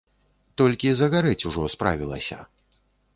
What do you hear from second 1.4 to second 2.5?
ужо справілася.